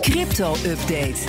Crypto-update. 0.00 1.24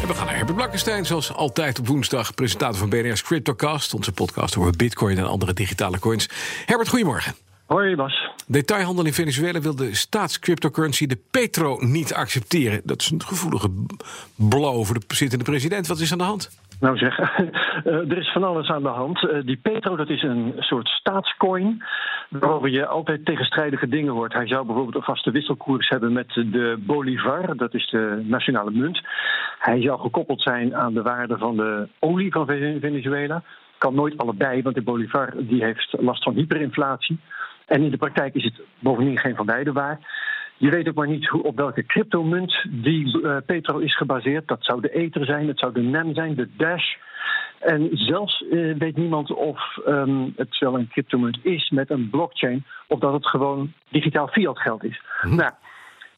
En 0.00 0.06
we 0.06 0.14
gaan 0.14 0.26
naar 0.26 0.36
Herbert 0.36 0.56
Blankenstein, 0.56 1.06
zoals 1.06 1.32
altijd 1.32 1.78
op 1.78 1.86
woensdag. 1.86 2.34
Presentator 2.34 2.78
van 2.78 2.88
BNR's 2.88 3.22
Cryptocast, 3.22 3.94
onze 3.94 4.12
podcast 4.12 4.56
over 4.56 4.72
bitcoin 4.76 5.18
en 5.18 5.26
andere 5.26 5.52
digitale 5.52 5.98
coins. 5.98 6.28
Herbert, 6.66 6.88
goedemorgen. 6.88 7.34
Hoi 7.66 7.96
Bas. 7.96 8.30
Detailhandel 8.46 9.04
in 9.04 9.12
Venezuela 9.12 9.60
wil 9.60 9.74
de 9.74 9.94
staatscryptocurrency 9.94 11.06
de 11.06 11.18
Petro 11.30 11.76
niet 11.80 12.14
accepteren. 12.14 12.80
Dat 12.84 13.00
is 13.00 13.10
een 13.10 13.22
gevoelige 13.22 13.70
blow 14.34 14.84
voor 14.84 14.98
de 14.98 15.14
zittende 15.14 15.44
president. 15.44 15.86
Wat 15.86 16.00
is 16.00 16.12
aan 16.12 16.18
de 16.18 16.24
hand? 16.24 16.50
Nou 16.80 16.96
zeg, 16.96 17.18
eh, 17.18 18.10
er 18.10 18.18
is 18.18 18.32
van 18.32 18.44
alles 18.44 18.68
aan 18.68 18.82
de 18.82 18.88
hand. 18.88 19.28
Eh, 19.28 19.38
die 19.44 19.56
Petro, 19.56 19.96
dat 19.96 20.08
is 20.08 20.22
een 20.22 20.54
soort 20.58 20.88
staatscoin. 20.88 21.82
Waarover 22.28 22.68
je 22.68 22.86
altijd 22.86 23.24
tegenstrijdige 23.24 23.88
dingen 23.88 24.12
hoort. 24.12 24.32
Hij 24.32 24.46
zou 24.46 24.66
bijvoorbeeld 24.66 24.96
een 24.96 25.02
vaste 25.14 25.30
wisselkoers 25.30 25.88
hebben 25.88 26.12
met 26.12 26.28
de 26.28 26.76
Bolivar, 26.78 27.56
dat 27.56 27.74
is 27.74 27.90
de 27.90 28.24
nationale 28.26 28.70
munt. 28.70 29.00
Hij 29.58 29.80
zou 29.80 30.00
gekoppeld 30.00 30.42
zijn 30.42 30.76
aan 30.76 30.94
de 30.94 31.02
waarde 31.02 31.38
van 31.38 31.56
de 31.56 31.88
olie 31.98 32.32
van 32.32 32.46
Venezuela. 32.46 33.42
Kan 33.78 33.94
nooit 33.94 34.18
allebei, 34.18 34.62
want 34.62 34.74
de 34.74 34.82
Bolivar 34.82 35.32
die 35.36 35.64
heeft 35.64 35.96
last 36.00 36.22
van 36.22 36.34
hyperinflatie. 36.34 37.18
En 37.66 37.82
in 37.82 37.90
de 37.90 37.96
praktijk 37.96 38.34
is 38.34 38.44
het 38.44 38.60
bovendien 38.78 39.18
geen 39.18 39.36
van 39.36 39.46
beide 39.46 39.72
waar. 39.72 39.98
Je 40.58 40.70
weet 40.70 40.88
ook 40.88 40.94
maar 40.94 41.08
niet 41.08 41.26
hoe, 41.26 41.42
op 41.42 41.56
welke 41.56 41.86
cryptomunt 41.86 42.66
die 42.70 43.22
uh, 43.22 43.36
Petro 43.46 43.78
is 43.78 43.96
gebaseerd. 43.96 44.48
Dat 44.48 44.64
zou 44.64 44.80
de 44.80 44.92
Ether 44.92 45.24
zijn, 45.24 45.48
het 45.48 45.58
zou 45.58 45.72
de 45.72 45.80
NEM 45.80 46.14
zijn, 46.14 46.34
de 46.34 46.48
Dash. 46.56 46.94
En 47.58 47.88
zelfs 47.92 48.44
uh, 48.50 48.76
weet 48.76 48.96
niemand 48.96 49.30
of 49.30 49.78
um, 49.86 50.32
het 50.36 50.58
wel 50.58 50.78
een 50.78 50.88
cryptomunt 50.88 51.38
is 51.42 51.70
met 51.70 51.90
een 51.90 52.10
blockchain, 52.10 52.64
of 52.86 52.98
dat 52.98 53.12
het 53.12 53.26
gewoon 53.26 53.72
digitaal 53.88 54.28
fiat 54.28 54.58
geld 54.58 54.84
is. 54.84 55.02
Hm. 55.20 55.34
Nou, 55.34 55.50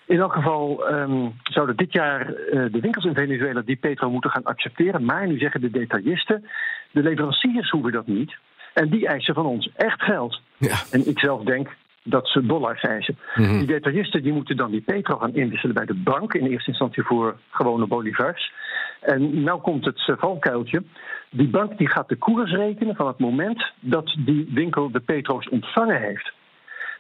in 0.07 0.19
elk 0.19 0.33
geval 0.33 0.93
um, 0.93 1.35
zouden 1.43 1.77
dit 1.77 1.93
jaar 1.93 2.31
uh, 2.31 2.73
de 2.73 2.81
winkels 2.81 3.05
in 3.05 3.15
Venezuela 3.15 3.61
die 3.61 3.77
Petro 3.77 4.11
moeten 4.11 4.31
gaan 4.31 4.45
accepteren. 4.45 5.05
Maar 5.05 5.27
nu 5.27 5.39
zeggen 5.39 5.61
de 5.61 5.71
detailisten, 5.71 6.49
de 6.91 7.03
leveranciers 7.03 7.71
hoeven 7.71 7.93
dat 7.93 8.07
niet. 8.07 8.37
En 8.75 8.89
die 8.89 9.07
eisen 9.07 9.35
van 9.35 9.47
ons 9.47 9.71
echt 9.77 10.03
geld. 10.03 10.41
Ja. 10.57 10.77
En 10.91 11.09
ik 11.09 11.19
zelf 11.19 11.43
denk, 11.43 11.69
dat 12.03 12.29
ze 12.29 12.47
dollars 12.47 12.81
eisen. 12.81 13.19
Mm 13.35 13.59
Die 13.59 13.67
detailisten 13.67 14.23
die 14.23 14.33
moeten 14.33 14.57
dan 14.57 14.71
die 14.71 14.81
petro 14.81 15.17
gaan 15.17 15.35
inwisselen 15.35 15.75
bij 15.75 15.87
de 15.87 15.95
bank, 15.95 16.35
in 16.35 16.47
eerste 16.47 16.71
instantie 16.71 17.03
voor 17.03 17.37
gewone 17.51 17.87
bolivars. 17.87 18.53
En 19.01 19.45
nu 19.45 19.51
komt 19.51 19.85
het 19.85 20.07
uh, 20.07 20.17
valkuiltje. 20.19 20.83
Die 21.31 21.49
bank 21.49 21.79
die 21.79 21.89
gaat 21.89 22.09
de 22.09 22.17
koers 22.17 22.53
rekenen 22.53 22.97
van 22.97 23.07
het 23.07 23.19
moment 23.19 23.65
dat 23.81 24.17
die 24.19 24.51
winkel 24.55 24.91
de 24.91 25.01
petro's 25.01 25.49
ontvangen 25.49 26.01
heeft. 26.01 26.33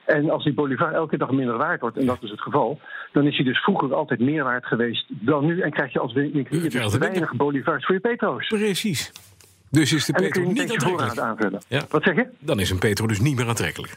En 0.04 0.30
als 0.30 0.44
die 0.44 0.54
bolivar 0.54 0.92
elke 0.92 1.16
dag 1.16 1.30
minder 1.30 1.56
waard 1.56 1.80
wordt, 1.80 1.96
en 1.96 2.06
dat 2.06 2.22
is 2.22 2.30
het 2.30 2.40
geval, 2.40 2.80
dan 3.12 3.26
is 3.26 3.36
hij 3.36 3.44
dus 3.44 3.58
vroeger 3.62 3.94
altijd 3.94 4.20
meer 4.20 4.44
waard 4.44 4.66
geweest 4.66 5.06
dan 5.08 5.46
nu. 5.46 5.60
En 5.60 5.70
krijg 5.70 5.92
je 5.92 5.98
als 5.98 6.12
winkelier 6.12 6.70
dus 6.70 6.98
weinig 6.98 7.34
bolivars 7.34 7.86
voor 7.86 7.94
je 7.94 8.00
petro's. 8.00 8.46
Precies. 8.46 9.12
Dus 9.70 9.92
is 9.92 10.04
de 10.04 10.12
petro 10.12 10.42
niet, 10.42 10.60
aantrekkelijk. 10.60 11.62
Ja. 11.68 11.82
Wat 11.88 12.02
zeg 12.02 12.14
je? 12.14 12.26
Dan 12.38 12.60
is 12.60 12.70
een 12.70 12.78
petro 12.78 13.06
dus 13.06 13.20
niet 13.20 13.36
meer 13.36 13.48
aantrekkelijk. 13.48 13.96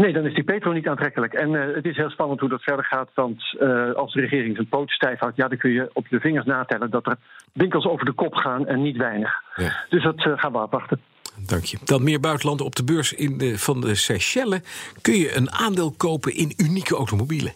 Nee, 0.00 0.12
dan 0.12 0.26
is 0.26 0.34
die 0.34 0.44
petro 0.44 0.72
niet 0.72 0.88
aantrekkelijk. 0.88 1.32
En 1.32 1.52
uh, 1.52 1.74
het 1.74 1.84
is 1.84 1.96
heel 1.96 2.10
spannend 2.10 2.40
hoe 2.40 2.48
dat 2.48 2.62
verder 2.62 2.84
gaat. 2.84 3.10
Want 3.14 3.42
uh, 3.60 3.92
als 3.92 4.12
de 4.12 4.20
regering 4.20 4.54
zijn 4.54 4.68
poot 4.68 4.90
stijf 4.90 5.18
houdt, 5.18 5.36
ja, 5.36 5.48
dan 5.48 5.58
kun 5.58 5.70
je 5.70 5.90
op 5.92 6.06
je 6.06 6.20
vingers 6.20 6.46
natellen 6.46 6.90
dat 6.90 7.06
er 7.06 7.16
winkels 7.52 7.84
over 7.84 8.04
de 8.04 8.12
kop 8.12 8.34
gaan 8.34 8.66
en 8.66 8.82
niet 8.82 8.96
weinig. 8.96 9.42
Ja. 9.54 9.84
Dus 9.88 10.02
dat 10.02 10.24
uh, 10.26 10.38
gaan 10.38 10.52
we 10.52 10.58
afwachten. 10.58 11.00
Dank 11.46 11.64
je. 11.64 11.78
Dan 11.84 12.02
meer 12.02 12.20
buitenlanden 12.20 12.66
op 12.66 12.76
de 12.76 12.84
beurs 12.84 13.12
in 13.12 13.38
de, 13.38 13.58
van 13.58 13.80
de 13.80 13.94
Seychelles. 13.94 14.60
Kun 15.02 15.14
je 15.14 15.36
een 15.36 15.52
aandeel 15.52 15.94
kopen 15.96 16.34
in 16.34 16.52
unieke 16.56 16.94
automobielen? 16.96 17.52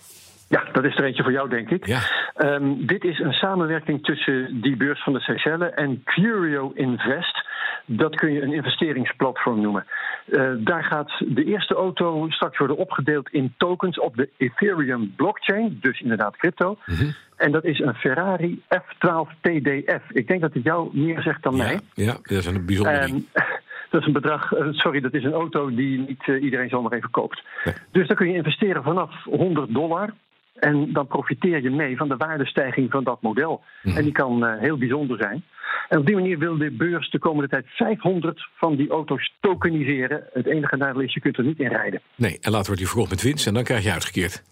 Ja, 0.49 0.65
dat 0.73 0.85
is 0.85 0.97
er 0.97 1.05
eentje 1.05 1.23
voor 1.23 1.33
jou, 1.33 1.49
denk 1.49 1.71
ik. 1.71 1.87
Ja. 1.87 2.01
Um, 2.37 2.87
dit 2.87 3.05
is 3.05 3.19
een 3.19 3.33
samenwerking 3.33 4.05
tussen 4.05 4.61
die 4.61 4.77
beurs 4.77 5.03
van 5.03 5.13
de 5.13 5.21
Seychelles 5.21 5.73
en 5.75 6.03
Curio 6.05 6.73
Invest. 6.75 7.47
Dat 7.87 8.15
kun 8.15 8.33
je 8.33 8.43
een 8.43 8.53
investeringsplatform 8.53 9.61
noemen. 9.61 9.87
Uh, 10.27 10.53
daar 10.59 10.85
gaat 10.85 11.13
de 11.19 11.45
eerste 11.45 11.75
auto 11.75 12.27
straks 12.29 12.59
worden 12.59 12.77
opgedeeld 12.77 13.29
in 13.31 13.55
tokens 13.57 14.01
op 14.01 14.17
de 14.17 14.29
Ethereum 14.37 15.13
blockchain, 15.17 15.79
dus 15.81 16.01
inderdaad 16.01 16.37
crypto. 16.37 16.79
Mm 16.87 16.97
-hmm. 16.97 17.15
En 17.37 17.53
dat 17.53 17.65
is 17.65 17.79
een 17.79 17.95
Ferrari 17.95 18.63
F12 18.75 19.41
TDF. 19.41 20.03
Ik 20.11 20.29
denk 20.29 20.41
dat 20.41 20.55
het 20.55 20.63
jou 20.63 20.89
meer 20.93 21.23
zegt 21.23 21.43
dan 21.43 21.57
ja, 21.57 21.65
mij. 21.65 21.81
Ja, 21.95 22.13
dat 22.13 22.31
is 22.31 22.47
een 22.47 22.67
bijzonder 22.67 23.03
um, 23.03 23.11
ding. 23.11 23.27
Dat 23.91 24.03
is 24.03 24.09
een 24.09 24.21
bedrag, 24.23 24.53
uh, 24.53 24.67
sorry, 24.71 25.01
dat 25.01 25.15
is 25.15 25.25
een 25.25 25.33
auto 25.33 25.75
die 25.75 25.99
niet 25.99 26.27
uh, 26.27 26.43
iedereen 26.43 26.69
zomaar 26.69 26.93
even 26.93 27.11
koopt. 27.11 27.43
Nee. 27.65 27.75
Dus 27.91 28.07
dan 28.07 28.17
kun 28.17 28.29
je 28.29 28.37
investeren 28.37 28.83
vanaf 28.83 29.25
100 29.25 29.75
dollar. 29.75 30.15
En 30.55 30.93
dan 30.93 31.07
profiteer 31.07 31.63
je 31.63 31.71
mee 31.71 31.97
van 31.97 32.09
de 32.09 32.17
waardestijging 32.17 32.91
van 32.91 33.05
dat 33.05 33.23
model. 33.23 33.63
Mm. 33.83 33.97
En 33.97 34.03
die 34.03 34.13
kan 34.13 34.59
heel 34.59 34.79
bijzonder 34.79 35.19
zijn. 35.19 35.45
En 35.89 35.99
op 35.99 36.07
die 36.07 36.15
manier 36.15 36.39
wil 36.39 36.57
de 36.57 36.71
beurs 36.71 37.11
de 37.11 37.19
komende 37.19 37.49
tijd 37.49 37.67
500 37.67 38.49
van 38.55 38.77
die 38.77 38.91
auto's 38.91 39.33
tokeniseren. 39.41 40.25
Het 40.33 40.47
enige 40.47 40.77
nadeel 40.77 41.03
is, 41.03 41.15
je 41.15 41.21
kunt 41.21 41.39
er 41.39 41.45
niet 41.45 41.59
in 41.59 41.69
rijden. 41.69 42.01
Nee, 42.15 42.39
en 42.41 42.51
later 42.51 42.67
wordt 42.67 42.81
die 42.81 42.89
verkocht 42.89 43.11
met 43.11 43.23
winst 43.23 43.47
en 43.47 43.55
dan 43.55 43.65
krijg 43.65 43.85
je 43.85 43.93
uitgekeerd. 43.93 44.43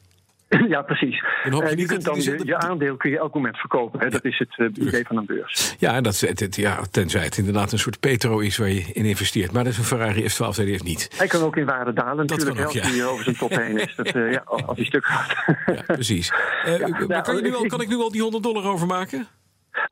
Ja, 0.69 0.83
precies. 0.83 1.25
Dan 1.43 1.53
hoop 1.53 1.67
je, 1.67 1.87
kunt 1.87 2.05
dan 2.05 2.21
je, 2.23 2.41
je, 2.45 2.57
aandeel 2.57 2.97
kun 2.97 3.11
je 3.11 3.19
elk 3.19 3.35
moment 3.35 3.57
verkopen. 3.57 3.99
Hè? 3.99 4.05
Ja, 4.05 4.11
dat 4.11 4.25
is 4.25 4.39
het 4.39 4.59
uh, 4.59 4.87
idee 4.87 5.05
van 5.07 5.17
een 5.17 5.27
beurs. 5.27 5.75
Ja, 5.79 5.95
en 5.95 6.03
dat, 6.03 6.21
het, 6.21 6.41
het, 6.41 6.57
ja, 6.57 6.81
tenzij 6.91 7.25
het 7.25 7.39
inderdaad 7.39 7.73
een 7.73 7.79
soort 7.79 8.01
petro 8.01 8.39
is 8.39 8.57
waar 8.57 8.69
je 8.69 8.85
in 8.93 9.05
investeert. 9.05 9.53
Maar 9.53 9.65
dat 9.65 9.73
is 9.73 9.79
een 9.79 9.85
Ferrari 9.85 10.23
F12 10.23 10.49
TDF 10.49 10.83
niet. 10.83 11.11
Hij 11.17 11.27
kan 11.27 11.43
ook 11.43 11.57
in 11.57 11.65
waarde 11.65 11.93
dalen 11.93 12.27
dat 12.27 12.39
natuurlijk. 12.39 12.67
Ook, 12.67 12.73
ja. 12.73 12.83
Als 12.83 12.91
hij 12.91 13.05
over 13.05 13.25
zijn 13.25 13.37
top 13.37 13.51
heen 13.51 13.79
is. 13.79 13.95
Dat, 13.95 14.15
uh, 14.15 14.33
ja, 14.33 14.43
als 14.47 14.77
hij 14.77 14.85
stuk 14.85 15.05
gaat. 15.05 15.57
ja, 15.77 15.83
precies. 15.87 16.33
Uh, 16.67 17.07
nou, 17.07 17.23
kan, 17.23 17.37
je 17.37 17.43
nu 17.43 17.55
al, 17.55 17.67
kan 17.67 17.81
ik 17.81 17.89
nu 17.89 17.97
al 17.97 18.11
die 18.11 18.21
100 18.21 18.43
dollar 18.43 18.65
overmaken? 18.65 19.27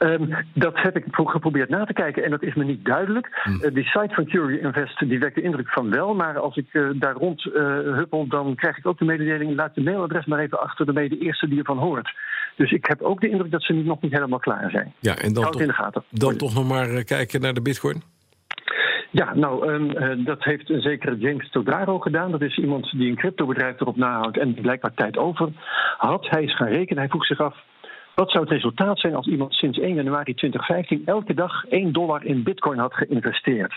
Um, 0.03 0.37
dat 0.55 0.83
heb 0.83 0.97
ik 0.97 1.05
geprobeerd 1.11 1.69
na 1.69 1.84
te 1.84 1.93
kijken 1.93 2.25
en 2.25 2.31
dat 2.31 2.43
is 2.43 2.55
me 2.55 2.65
niet 2.65 2.84
duidelijk. 2.84 3.41
Mm. 3.44 3.61
Uh, 3.62 3.75
die 3.75 3.84
site 3.84 4.15
van 4.15 4.27
Curie 4.27 4.61
Invest 4.61 5.09
die 5.09 5.19
wekt 5.19 5.34
de 5.34 5.43
indruk 5.43 5.69
van 5.69 5.91
wel, 5.91 6.15
maar 6.15 6.38
als 6.38 6.56
ik 6.56 6.66
uh, 6.72 6.91
daar 6.94 7.15
rond 7.15 7.44
uh, 7.44 7.53
huppel, 7.97 8.27
dan 8.27 8.55
krijg 8.55 8.78
ik 8.78 8.87
ook 8.87 8.99
de 8.99 9.05
mededeling: 9.05 9.56
laat 9.56 9.75
de 9.75 9.83
mailadres 9.83 10.27
maar 10.27 10.39
even 10.39 10.60
achter, 10.60 11.03
je 11.03 11.09
de 11.09 11.19
eerste 11.19 11.49
die 11.49 11.59
ervan 11.59 11.78
hoort. 11.78 12.15
Dus 12.56 12.72
ik 12.72 12.87
heb 12.87 13.03
ook 13.03 13.21
de 13.21 13.28
indruk 13.28 13.50
dat 13.50 13.62
ze 13.62 13.72
nog 13.72 14.00
niet 14.00 14.12
helemaal 14.12 14.39
klaar 14.39 14.71
zijn. 14.71 14.93
Ja, 14.99 15.16
en 15.16 15.33
dan, 15.33 15.44
toch, 15.44 15.60
in 15.60 15.66
de 15.66 15.72
gaten. 15.72 16.05
dan 16.10 16.37
toch 16.37 16.55
nog 16.55 16.69
maar 16.69 17.05
kijken 17.05 17.41
naar 17.41 17.55
de 17.55 17.62
Bitcoin? 17.62 18.03
Ja, 19.10 19.34
nou, 19.34 19.72
um, 19.72 20.25
dat 20.25 20.44
heeft 20.44 20.71
een 20.71 20.81
zekere 20.81 21.16
James 21.16 21.50
Todaro 21.50 21.99
gedaan. 21.99 22.31
Dat 22.31 22.43
is 22.43 22.59
iemand 22.59 22.91
die 22.91 23.10
een 23.10 23.16
cryptobedrijf 23.16 23.81
erop 23.81 23.97
nahoudt 23.97 24.39
en 24.39 24.55
blijkbaar 24.55 24.94
tijd 24.94 25.16
over 25.16 25.49
had. 25.97 26.28
Hij 26.28 26.43
is 26.43 26.56
gaan 26.56 26.69
rekenen, 26.69 26.99
hij 26.99 27.09
vroeg 27.09 27.27
zich 27.27 27.41
af. 27.41 27.56
Wat 28.15 28.31
zou 28.31 28.44
het 28.44 28.53
resultaat 28.53 28.98
zijn 29.00 29.15
als 29.15 29.26
iemand 29.26 29.54
sinds 29.54 29.78
1 29.78 29.94
januari 29.94 30.34
2015 30.34 31.03
elke 31.04 31.34
dag 31.34 31.65
1 31.69 31.93
dollar 31.93 32.25
in 32.25 32.43
bitcoin 32.43 32.78
had 32.78 32.94
geïnvesteerd? 32.94 33.75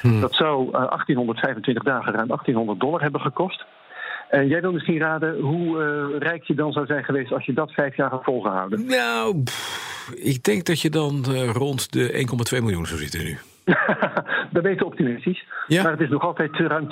Hmm. 0.00 0.20
Dat 0.20 0.34
zou 0.34 0.66
uh, 0.66 0.72
1825 0.72 1.82
dagen 1.82 2.12
ruim 2.12 2.28
1800 2.28 2.80
dollar 2.80 3.00
hebben 3.00 3.20
gekost. 3.20 3.64
En 4.28 4.48
jij 4.48 4.60
wil 4.60 4.72
misschien 4.72 4.98
raden 4.98 5.40
hoe 5.40 5.78
uh, 5.78 6.18
rijk 6.18 6.44
je 6.44 6.54
dan 6.54 6.72
zou 6.72 6.86
zijn 6.86 7.04
geweest 7.04 7.32
als 7.32 7.44
je 7.44 7.52
dat 7.52 7.72
vijf 7.72 7.96
jaar 7.96 8.10
had 8.10 8.24
volgehouden? 8.24 8.86
Nou, 8.86 9.42
pff, 9.42 10.12
ik 10.14 10.42
denk 10.42 10.64
dat 10.64 10.80
je 10.80 10.90
dan 10.90 11.24
uh, 11.28 11.50
rond 11.50 11.92
de 11.92 12.26
1,2 12.54 12.62
miljoen 12.62 12.86
zou 12.86 13.00
zitten 13.00 13.24
nu. 13.24 13.38
dat 14.54 14.62
weet 14.62 14.78
je 14.78 14.84
optimistisch. 14.84 15.44
Ja? 15.66 15.82
Maar 15.82 15.92
het 15.92 16.00
is 16.00 16.08
nog 16.08 16.22
altijd 16.22 16.56
ruim 16.56 16.86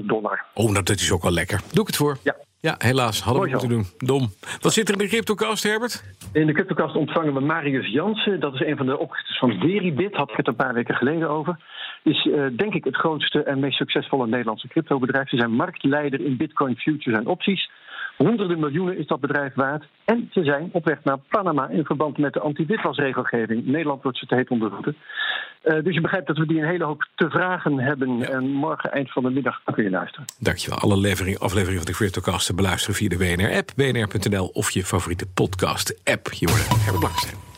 22.000 0.00 0.04
dollar. 0.04 0.44
Oh, 0.54 0.70
nou, 0.70 0.84
dat 0.84 1.00
is 1.00 1.12
ook 1.12 1.22
wel 1.22 1.32
lekker. 1.32 1.60
Doe 1.72 1.80
ik 1.80 1.86
het 1.86 1.96
voor? 1.96 2.18
Ja. 2.22 2.36
Ja, 2.68 2.74
helaas. 2.78 3.20
Hadden 3.20 3.42
we 3.42 3.50
moeten 3.50 3.68
doen. 3.68 3.84
Dom. 3.98 4.28
Wat 4.60 4.72
zit 4.72 4.88
er 4.88 4.94
in 4.94 4.98
de 4.98 5.08
CryptoCast, 5.08 5.62
Herbert? 5.62 6.04
In 6.32 6.46
de 6.46 6.52
CryptoCast 6.52 6.96
ontvangen 6.96 7.34
we 7.34 7.40
Marius 7.40 7.92
Jansen. 7.92 8.40
Dat 8.40 8.54
is 8.54 8.60
een 8.60 8.76
van 8.76 8.86
de 8.86 8.98
oprichters 8.98 9.38
van 9.38 9.58
Deribit. 9.58 10.14
Had 10.14 10.30
ik 10.30 10.36
het 10.36 10.46
een 10.46 10.56
paar 10.56 10.74
weken 10.74 10.94
geleden 10.94 11.30
over. 11.30 11.58
Is 12.02 12.24
uh, 12.24 12.46
denk 12.56 12.74
ik 12.74 12.84
het 12.84 12.96
grootste 12.96 13.42
en 13.42 13.60
meest 13.60 13.76
succesvolle 13.76 14.26
Nederlandse 14.26 14.68
cryptobedrijf. 14.68 15.28
Ze 15.28 15.36
zijn 15.36 15.50
marktleider 15.50 16.20
in 16.20 16.36
bitcoin 16.36 16.76
futures 16.76 17.18
en 17.18 17.26
opties. 17.26 17.70
Honderden 18.16 18.60
miljoenen 18.60 18.98
is 18.98 19.06
dat 19.06 19.20
bedrijf 19.20 19.54
waard. 19.54 19.84
En 20.04 20.28
ze 20.32 20.44
zijn 20.44 20.68
op 20.72 20.84
weg 20.84 21.04
naar 21.04 21.18
Panama 21.28 21.68
in 21.68 21.84
verband 21.84 22.18
met 22.18 22.32
de 22.32 22.40
anti-witwasregelgeving. 22.40 23.66
Nederland 23.66 24.02
wordt 24.02 24.18
ze 24.18 24.26
te 24.26 24.34
heet 24.34 24.50
onder 24.50 24.70
voeten. 24.70 24.96
Uh, 25.64 25.82
dus 25.82 25.94
je 25.94 26.00
begrijpt 26.00 26.26
dat 26.26 26.38
we 26.38 26.46
die 26.46 26.60
een 26.60 26.68
hele 26.68 26.84
hoop 26.84 27.08
te 27.14 27.30
vragen 27.30 27.78
hebben. 27.78 28.18
Ja. 28.18 28.26
En 28.26 28.50
morgen 28.50 28.92
eind 28.92 29.12
van 29.12 29.22
de 29.22 29.30
middag 29.30 29.60
kun 29.64 29.84
je 29.84 29.90
luisteren. 29.90 30.26
Dankjewel. 30.38 30.78
Alle 30.78 30.96
levering, 30.96 31.38
afleveringen 31.38 31.82
van 31.82 31.92
de 31.92 31.98
CryptoCast 31.98 32.46
te 32.46 32.54
beluisteren 32.54 32.94
via 32.94 33.08
de 33.08 33.16
WNR-app, 33.16 33.70
bnr.nl 33.76 34.46
of 34.46 34.70
je 34.70 34.84
favoriete 34.84 35.26
podcast-app. 35.34 36.32
Je 36.32 36.46
wordt 36.46 36.68
Herbert 36.68 36.98
Blankenstein. 36.98 37.53